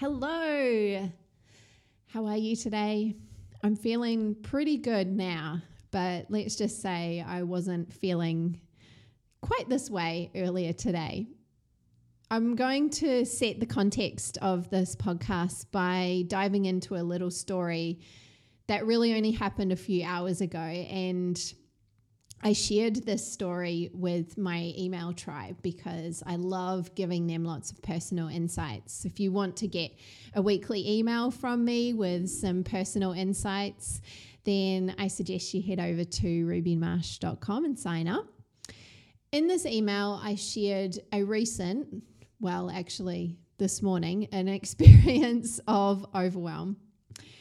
[0.00, 1.10] Hello.
[2.06, 3.16] How are you today?
[3.64, 8.60] I'm feeling pretty good now, but let's just say I wasn't feeling
[9.42, 11.26] quite this way earlier today.
[12.30, 17.98] I'm going to set the context of this podcast by diving into a little story
[18.68, 20.60] that really only happened a few hours ago.
[20.60, 21.36] And
[22.40, 27.82] I shared this story with my email tribe because I love giving them lots of
[27.82, 29.04] personal insights.
[29.04, 29.90] If you want to get
[30.34, 34.00] a weekly email from me with some personal insights,
[34.44, 38.26] then I suggest you head over to rubymarsh.com and sign up.
[39.32, 42.04] In this email, I shared a recent,
[42.40, 46.76] well, actually, this morning, an experience of overwhelm.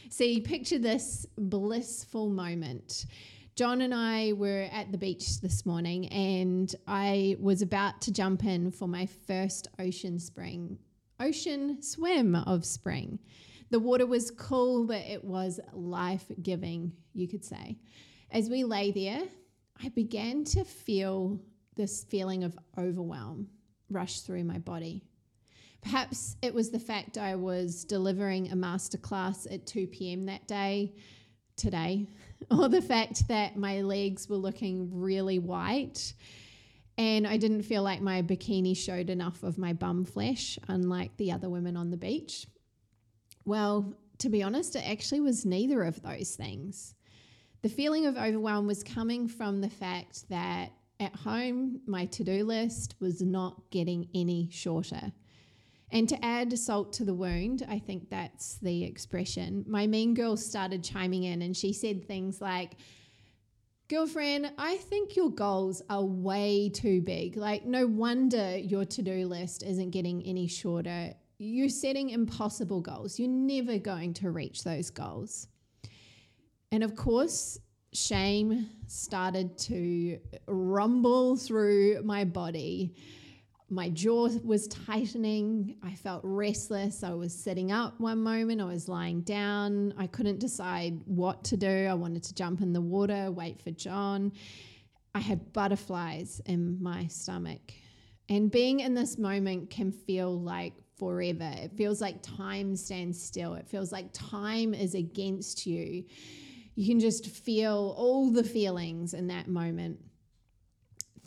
[0.10, 3.06] See, picture this blissful moment
[3.58, 8.46] John and I were at the beach this morning, and I was about to jump
[8.46, 10.78] in for my first ocean spring,
[11.20, 13.18] ocean swim of spring.
[13.72, 17.80] The water was cool, but it was life giving, you could say.
[18.30, 19.24] As we lay there,
[19.84, 21.42] I began to feel
[21.76, 23.48] this feeling of overwhelm
[23.90, 25.02] rush through my body.
[25.82, 30.28] Perhaps it was the fact I was delivering a masterclass at 2 p.m.
[30.28, 30.94] that day,
[31.56, 32.08] today,
[32.52, 36.14] or the fact that my legs were looking really white
[36.98, 41.32] and I didn't feel like my bikini showed enough of my bum flesh, unlike the
[41.32, 42.48] other women on the beach.
[43.46, 46.96] Well, to be honest, it actually was neither of those things.
[47.62, 52.44] The feeling of overwhelm was coming from the fact that at home, my to do
[52.44, 55.12] list was not getting any shorter.
[55.92, 59.64] And to add salt to the wound, I think that's the expression.
[59.68, 62.74] My mean girl started chiming in and she said things like,
[63.90, 67.38] Girlfriend, I think your goals are way too big.
[67.38, 71.14] Like, no wonder your to do list isn't getting any shorter.
[71.38, 73.18] You're setting impossible goals.
[73.18, 75.48] You're never going to reach those goals.
[76.70, 77.58] And of course,
[77.94, 82.94] shame started to rumble through my body
[83.70, 85.76] my jaw was tightening.
[85.84, 87.04] I felt restless.
[87.04, 89.94] I was sitting up one moment, I was lying down.
[89.98, 91.88] I couldn't decide what to do.
[91.88, 94.32] I wanted to jump in the water, wait for John.
[95.14, 97.74] I had butterflies in my stomach.
[98.30, 101.52] And being in this moment can feel like forever.
[101.58, 103.56] It feels like time stands still.
[103.56, 106.04] It feels like time is against you.
[106.76, 110.00] You can just feel all the feelings in that moment.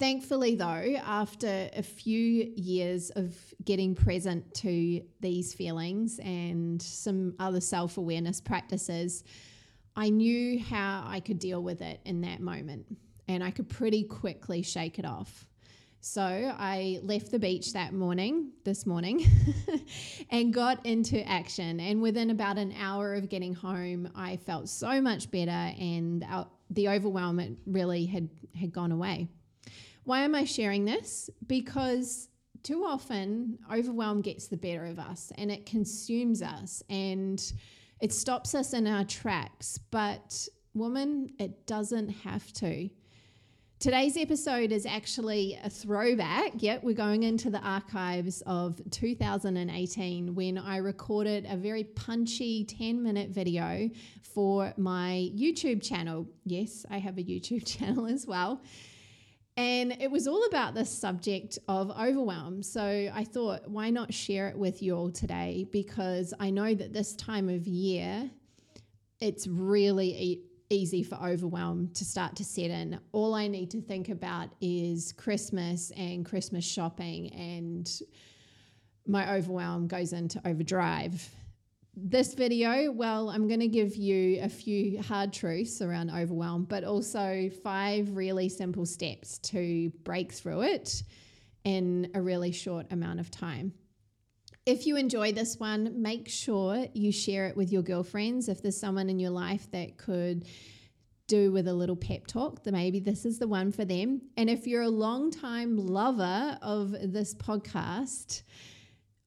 [0.00, 7.60] Thankfully, though, after a few years of getting present to these feelings and some other
[7.60, 9.24] self awareness practices,
[9.94, 12.86] I knew how I could deal with it in that moment
[13.28, 15.46] and I could pretty quickly shake it off.
[16.00, 19.26] So I left the beach that morning, this morning,
[20.30, 21.78] and got into action.
[21.78, 26.44] And within about an hour of getting home, I felt so much better and uh,
[26.70, 29.28] the overwhelm really had, had gone away.
[30.04, 31.30] Why am I sharing this?
[31.46, 32.28] Because
[32.62, 37.52] too often overwhelm gets the better of us and it consumes us and
[38.00, 39.78] it stops us in our tracks.
[39.90, 42.88] But, woman, it doesn't have to.
[43.78, 46.52] Today's episode is actually a throwback.
[46.58, 53.02] Yet we're going into the archives of 2018 when I recorded a very punchy 10
[53.02, 53.88] minute video
[54.22, 56.26] for my YouTube channel.
[56.44, 58.60] Yes, I have a YouTube channel as well.
[59.60, 62.62] And it was all about the subject of overwhelm.
[62.62, 62.80] So
[63.12, 65.66] I thought, why not share it with you all today?
[65.70, 68.30] Because I know that this time of year,
[69.20, 72.98] it's really e- easy for overwhelm to start to set in.
[73.12, 77.86] All I need to think about is Christmas and Christmas shopping, and
[79.06, 81.28] my overwhelm goes into overdrive
[81.94, 86.84] this video, well, I'm going to give you a few hard truths around overwhelm, but
[86.84, 91.02] also five really simple steps to break through it
[91.64, 93.72] in a really short amount of time.
[94.66, 98.48] If you enjoy this one, make sure you share it with your girlfriends.
[98.48, 100.46] If there's someone in your life that could
[101.26, 104.20] do with a little pep talk, then maybe this is the one for them.
[104.36, 108.42] And if you're a long time lover of this podcast,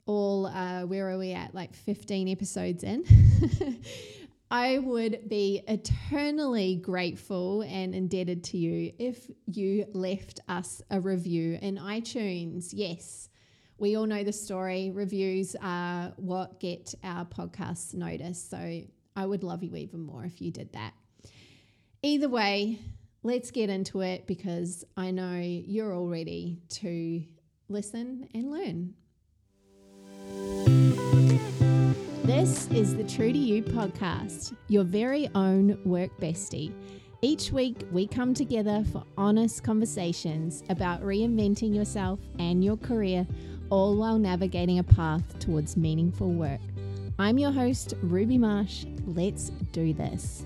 [0.06, 1.54] all uh, where are we at?
[1.54, 3.04] Like 15 episodes in.
[4.52, 11.58] I would be eternally grateful and indebted to you if you left us a review
[11.62, 12.70] in itunes.
[12.72, 13.30] Yes
[13.84, 14.92] we all know the story.
[14.92, 18.50] Reviews are what get our podcasts noticed.
[18.50, 18.82] So
[19.16, 20.94] i would love you even more if you did that.
[22.02, 22.80] Either way
[23.26, 27.24] let's get into it because i know you're all ready to
[27.70, 28.94] listen and learn
[32.24, 36.74] This is the True to You podcast, your very own work bestie.
[37.22, 43.26] Each week, we come together for honest conversations about reinventing yourself and your career,
[43.70, 46.60] all while navigating a path towards meaningful work.
[47.20, 48.86] I'm your host, Ruby Marsh.
[49.06, 50.44] Let's do this.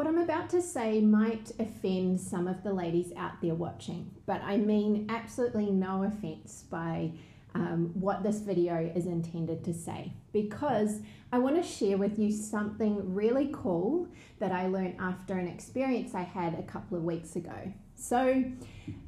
[0.00, 4.40] What I'm about to say might offend some of the ladies out there watching, but
[4.40, 7.12] I mean absolutely no offense by
[7.54, 11.00] um, what this video is intended to say because
[11.32, 14.08] I want to share with you something really cool
[14.38, 17.70] that I learned after an experience I had a couple of weeks ago.
[17.94, 18.42] So,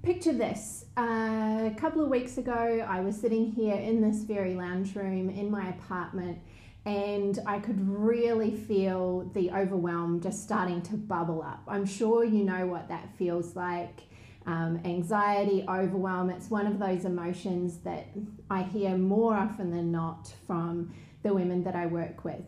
[0.03, 4.55] picture this uh, a couple of weeks ago, I was sitting here in this very
[4.57, 6.39] lounge room in my apartment
[6.85, 11.63] and I could really feel the overwhelm just starting to bubble up.
[11.69, 14.03] I'm sure you know what that feels like.
[14.47, 18.09] Um, anxiety, overwhelm, it's one of those emotions that
[18.51, 20.93] I hear more often than not from
[21.23, 22.43] the women that I work with.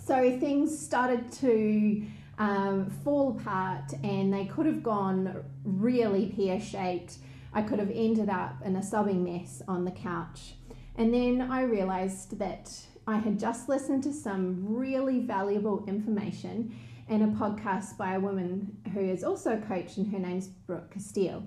[0.00, 2.06] So things started to
[2.38, 7.16] um, fall apart and they could have gone really pear shaped.
[7.52, 10.54] I could have ended up in a sobbing mess on the couch.
[10.96, 12.70] And then I realized that
[13.06, 16.74] I had just listened to some really valuable information
[17.08, 20.92] in a podcast by a woman who is also a coach, and her name's Brooke
[20.92, 21.42] Castillo.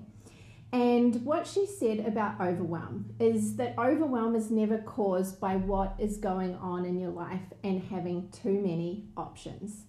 [0.72, 6.16] And what she said about overwhelm is that overwhelm is never caused by what is
[6.16, 9.84] going on in your life and having too many options.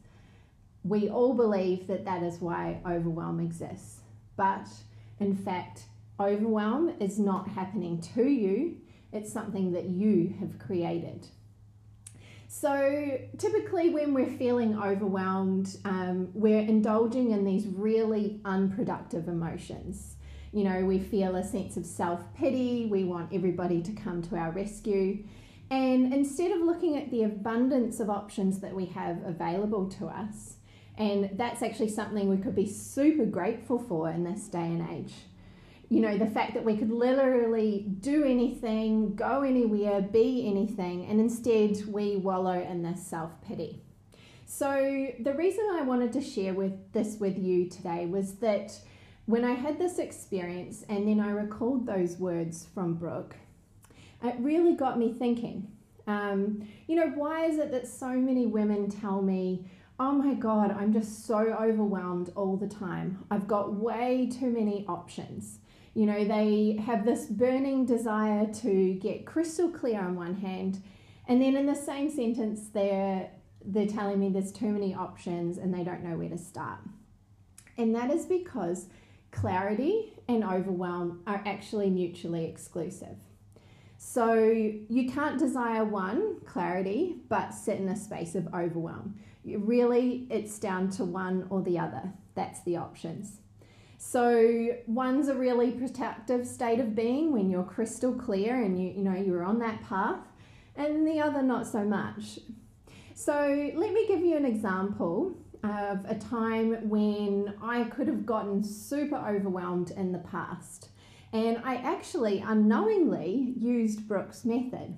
[0.83, 4.01] We all believe that that is why overwhelm exists.
[4.37, 4.67] But
[5.19, 5.85] in fact,
[6.19, 8.77] overwhelm is not happening to you,
[9.11, 11.27] it's something that you have created.
[12.47, 20.15] So, typically, when we're feeling overwhelmed, um, we're indulging in these really unproductive emotions.
[20.51, 24.35] You know, we feel a sense of self pity, we want everybody to come to
[24.37, 25.23] our rescue.
[25.71, 30.57] And instead of looking at the abundance of options that we have available to us,
[30.97, 35.13] and that's actually something we could be super grateful for in this day and age
[35.95, 41.21] you know, the fact that we could literally do anything, go anywhere, be anything, and
[41.21, 43.81] instead we wallow in this self pity.
[44.45, 48.77] So, the reason I wanted to share with this with you today was that
[49.25, 53.37] when I had this experience and then I recalled those words from Brooke,
[54.21, 55.71] it really got me thinking.
[56.07, 60.71] Um, you know, why is it that so many women tell me, oh my God,
[60.77, 63.23] I'm just so overwhelmed all the time?
[63.31, 65.59] I've got way too many options.
[65.95, 70.83] You know, they have this burning desire to get crystal clear on one hand,
[71.27, 73.31] and then in the same sentence, they're
[73.67, 76.79] they're telling me there's too many options and they don't know where to start.
[77.77, 78.87] And that is because
[79.31, 83.17] clarity and overwhelm are actually mutually exclusive.
[83.97, 89.15] So you can't desire one, clarity, but sit in a space of overwhelm.
[89.43, 92.13] Really, it's down to one or the other.
[92.35, 93.39] That's the options.
[94.07, 99.01] So one's a really protective state of being when you're crystal clear and you you
[99.01, 100.19] know you're on that path,
[100.75, 102.39] and the other not so much.
[103.15, 108.63] So let me give you an example of a time when I could have gotten
[108.63, 110.89] super overwhelmed in the past.
[111.33, 114.95] And I actually unknowingly used Brooke's method.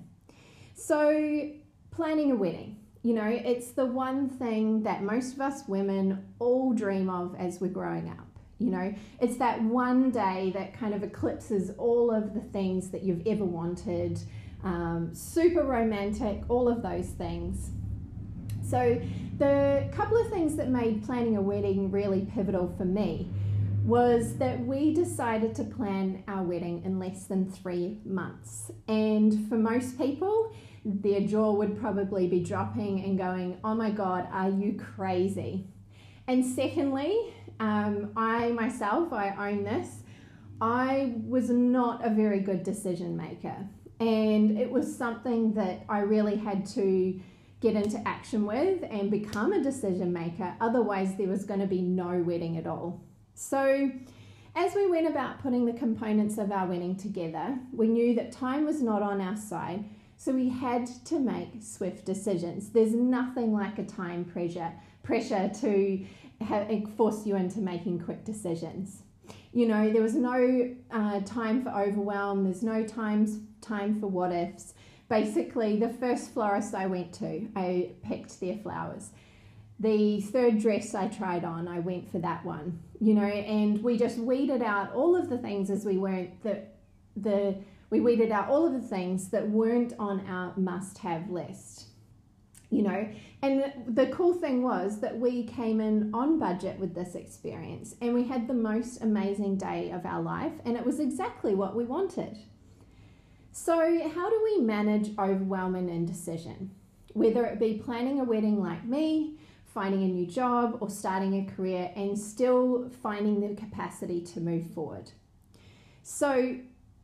[0.74, 1.50] So,
[1.90, 2.76] planning a wedding.
[3.02, 7.58] You know, it's the one thing that most of us women all dream of as
[7.58, 8.27] we're growing up.
[8.58, 13.04] You know, it's that one day that kind of eclipses all of the things that
[13.04, 14.18] you've ever wanted,
[14.64, 17.70] um, super romantic, all of those things.
[18.68, 19.00] So,
[19.38, 23.30] the couple of things that made planning a wedding really pivotal for me
[23.84, 28.70] was that we decided to plan our wedding in less than three months.
[28.86, 30.52] And for most people,
[30.84, 35.68] their jaw would probably be dropping and going, Oh my God, are you crazy?
[36.28, 40.02] And secondly, um, I myself, I own this.
[40.60, 43.56] I was not a very good decision maker,
[43.98, 47.18] and it was something that I really had to
[47.60, 50.54] get into action with and become a decision maker.
[50.60, 53.00] Otherwise, there was going to be no wedding at all.
[53.34, 53.90] So,
[54.54, 58.66] as we went about putting the components of our wedding together, we knew that time
[58.66, 59.84] was not on our side,
[60.18, 62.70] so we had to make swift decisions.
[62.70, 64.72] There's nothing like a time pressure
[65.08, 66.04] pressure to
[66.42, 69.02] have, force you into making quick decisions.
[69.52, 72.44] You know, there was no uh, time for overwhelm.
[72.44, 74.74] There's no times time for what ifs.
[75.08, 79.10] Basically, the first florist I went to, I picked their flowers.
[79.80, 83.96] the third dress I tried on, I went for that one, you know, and we
[83.96, 86.64] just weeded out all of the things as we weren't the
[87.16, 87.56] the
[87.90, 91.86] we weeded out all of the things that weren't on our must have list.
[92.70, 93.08] You know,
[93.40, 98.12] and the cool thing was that we came in on budget with this experience and
[98.12, 101.84] we had the most amazing day of our life, and it was exactly what we
[101.84, 102.36] wanted.
[103.52, 106.70] So, how do we manage overwhelm and indecision?
[107.14, 111.50] Whether it be planning a wedding like me, finding a new job, or starting a
[111.50, 115.10] career, and still finding the capacity to move forward.
[116.02, 116.58] So,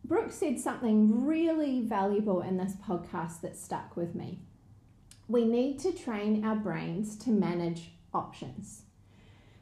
[0.04, 4.40] Brooke said something really valuable in this podcast that stuck with me.
[5.28, 8.82] We need to train our brains to manage options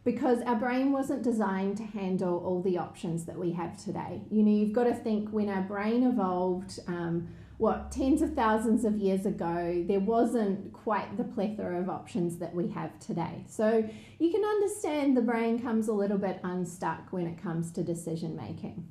[0.04, 4.22] because our brain wasn't designed to handle all the options that we have today.
[4.30, 7.28] You know, you've got to think when our brain evolved, um,
[7.58, 12.52] what, tens of thousands of years ago, there wasn't quite the plethora of options that
[12.52, 13.44] we have today.
[13.46, 13.88] So
[14.18, 18.34] you can understand the brain comes a little bit unstuck when it comes to decision
[18.34, 18.88] making.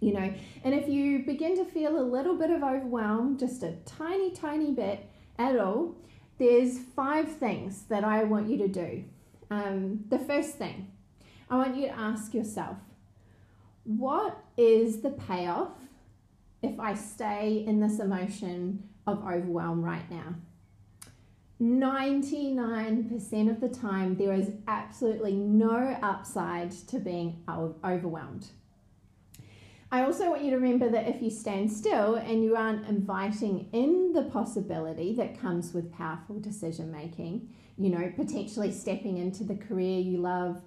[0.00, 3.72] You know, and if you begin to feel a little bit of overwhelm, just a
[3.86, 5.94] tiny, tiny bit at all,
[6.38, 9.04] there's five things that I want you to do.
[9.50, 10.90] Um, the first thing,
[11.50, 12.76] I want you to ask yourself,
[13.84, 15.72] what is the payoff
[16.62, 20.34] if I stay in this emotion of overwhelm right now?
[21.60, 28.48] 99% of the time, there is absolutely no upside to being overwhelmed.
[29.90, 33.70] I also want you to remember that if you stand still and you aren't inviting
[33.72, 39.54] in the possibility that comes with powerful decision making, you know, potentially stepping into the
[39.54, 40.60] career you love,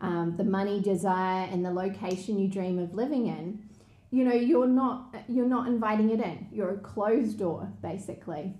[0.00, 3.68] um, the money desire, and the location you dream of living in,
[4.12, 6.46] you know, you're not you're not inviting it in.
[6.52, 8.54] You're a closed door, basically.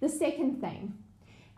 [0.00, 0.98] The second thing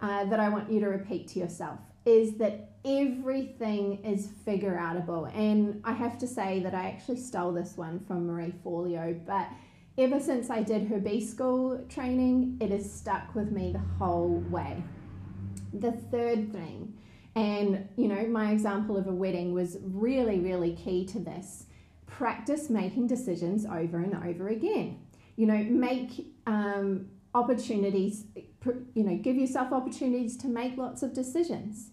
[0.01, 5.35] uh, that I want you to repeat to yourself is that everything is figure outable.
[5.37, 9.49] And I have to say that I actually stole this one from Marie Forleo, but
[9.99, 14.43] ever since I did her B school training, it has stuck with me the whole
[14.49, 14.83] way.
[15.75, 16.95] The third thing,
[17.35, 21.67] and you know, my example of a wedding was really, really key to this.
[22.07, 24.99] Practice making decisions over and over again.
[25.37, 28.25] You know, make um, opportunities,
[28.95, 31.91] you know, give yourself opportunities to make lots of decisions.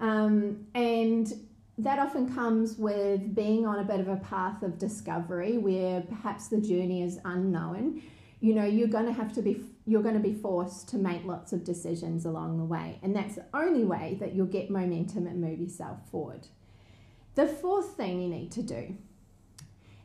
[0.00, 1.32] Um, and
[1.78, 6.48] that often comes with being on a bit of a path of discovery where perhaps
[6.48, 8.02] the journey is unknown.
[8.40, 11.24] You know, you're going to have to be you're going to be forced to make
[11.24, 15.26] lots of decisions along the way, and that's the only way that you'll get momentum
[15.26, 16.48] and move yourself forward.
[17.34, 18.96] The fourth thing you need to do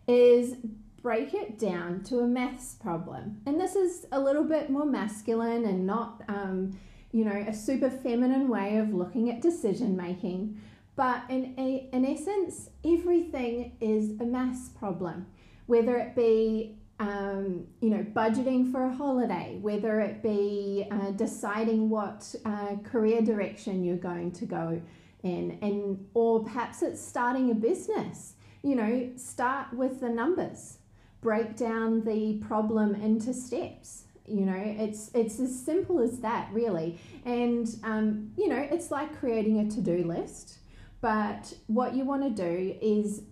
[0.08, 0.56] is
[1.01, 3.41] break it down to a maths problem.
[3.46, 6.77] And this is a little bit more masculine and not um,
[7.12, 10.60] you know, a super feminine way of looking at decision making.
[10.96, 15.25] But in, a, in essence, everything is a maths problem,
[15.65, 21.89] whether it be um, you know, budgeting for a holiday, whether it be uh, deciding
[21.89, 24.79] what uh, career direction you're going to go
[25.24, 28.34] in, and or perhaps it's starting a business.
[28.62, 30.77] You know, start with the numbers,
[31.22, 34.56] break down the problem into steps you know?
[34.56, 37.00] It's it's as simple as that really.
[37.25, 40.60] And um, you know it's like creating a to-do list
[41.01, 43.24] but what you want to do is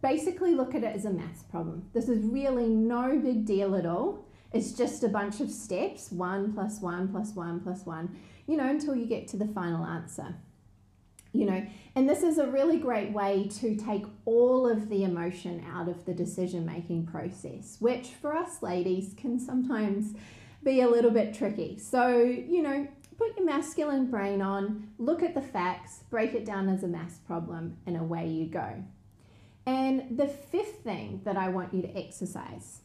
[0.00, 1.84] basically look at it as a maths problem.
[1.92, 4.24] This is really no big deal at all.
[4.52, 8.68] It's just a bunch of steps one plus one plus one plus one you know
[8.68, 10.34] until you get to the final answer
[11.32, 15.64] you know and this is a really great way to take all of the emotion
[15.72, 20.14] out of the decision making process which for us ladies can sometimes
[20.62, 21.78] be a little bit tricky.
[21.78, 26.68] So you know put your masculine brain on look at the facts break it down
[26.68, 28.82] as a maths problem and away you go.
[29.66, 32.80] And the fifth thing that i want you to exercise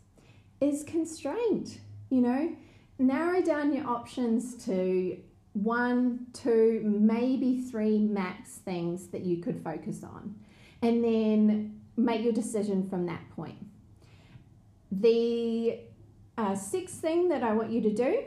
[0.62, 2.56] is constraint you know?
[2.98, 5.18] Narrow down your options to
[5.56, 10.36] one, two, maybe three max things that you could focus on,
[10.82, 13.58] and then make your decision from that point.
[14.92, 15.80] The
[16.38, 18.24] uh, sixth thing that I want you to do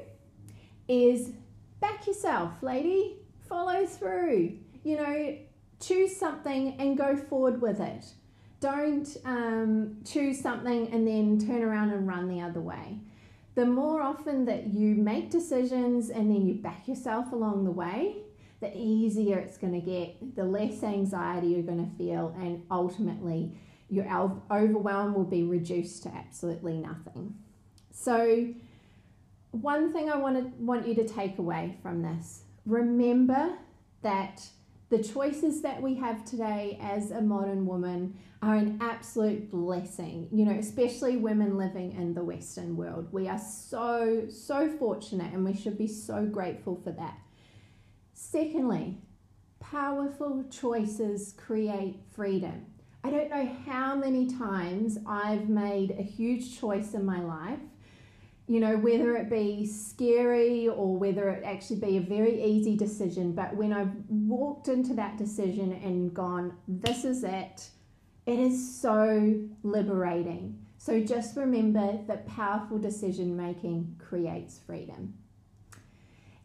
[0.88, 1.32] is
[1.80, 3.16] back yourself, lady.
[3.46, 4.58] Follow through.
[4.82, 5.38] You know,
[5.80, 8.06] choose something and go forward with it.
[8.60, 13.00] Don't um, choose something and then turn around and run the other way
[13.58, 18.18] the more often that you make decisions and then you back yourself along the way,
[18.60, 23.58] the easier it's going to get, the less anxiety you're going to feel, and ultimately
[23.90, 24.06] your
[24.48, 27.34] overwhelm will be reduced to absolutely nothing.
[27.90, 28.54] So,
[29.50, 33.58] one thing I want to want you to take away from this: remember
[34.02, 34.46] that
[34.90, 40.44] the choices that we have today as a modern woman are an absolute blessing, you
[40.44, 43.08] know, especially women living in the Western world.
[43.12, 47.18] We are so, so fortunate and we should be so grateful for that.
[48.14, 48.98] Secondly,
[49.60, 52.66] powerful choices create freedom.
[53.04, 57.60] I don't know how many times I've made a huge choice in my life,
[58.48, 63.32] you know, whether it be scary or whether it actually be a very easy decision.
[63.32, 67.68] But when I've walked into that decision and gone, this is it,
[68.24, 70.58] it is so liberating.
[70.78, 75.14] So just remember that powerful decision making creates freedom.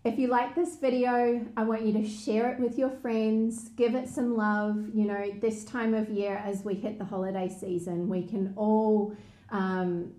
[0.04, 3.96] If you like this video, I want you to share it with your friends, give
[3.96, 4.90] it some love.
[4.94, 9.16] You know, this time of year, as we hit the holiday season, we can all
[9.50, 10.12] um,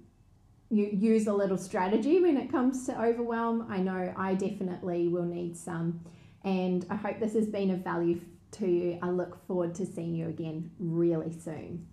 [0.70, 3.66] you use a little strategy when it comes to overwhelm.
[3.68, 6.00] I know I definitely will need some,
[6.42, 8.20] and I hope this has been of value
[8.52, 8.98] to you.
[9.02, 11.86] I look forward to seeing you again really soon.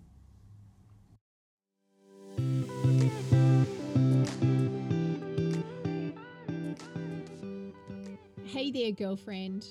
[8.44, 9.66] Hey there, girlfriend.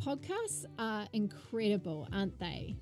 [0.00, 2.76] Podcasts are incredible, aren't they?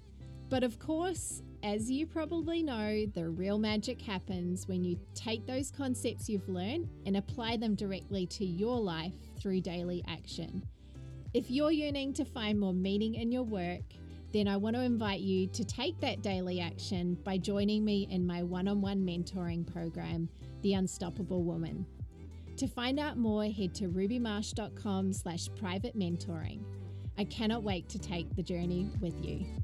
[0.49, 5.71] But of course, as you probably know, the real magic happens when you take those
[5.71, 10.65] concepts you've learned and apply them directly to your life through daily action.
[11.35, 13.83] If you're yearning to find more meaning in your work,
[14.33, 18.27] then I want to invite you to take that daily action by joining me in
[18.27, 20.29] my one on one mentoring program,
[20.63, 21.85] The Unstoppable Woman.
[22.57, 26.63] To find out more, head to rubymarsh.com slash private mentoring.
[27.19, 29.31] I cannot wait to take the journey with you.
[29.31, 29.60] You.